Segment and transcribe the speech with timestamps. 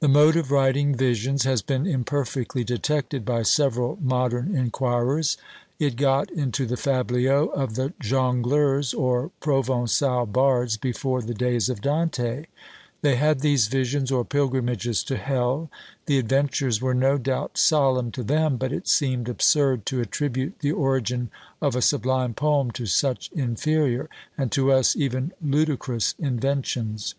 [0.00, 5.36] The mode of writing visions has been imperfectly detected by several modern inquirers.
[5.78, 11.80] It got into the Fabliaux of the Jongleurs, or Provençal bards, before the days of
[11.80, 12.46] Dante;
[13.02, 15.70] they had these visions or pilgrimages to Hell;
[16.06, 20.72] the adventures were no doubt solemn to them but it seemed absurd to attribute the
[20.72, 21.30] origin
[21.62, 27.14] of a sublime poem to such inferior, and to us even ludicrous, inventions.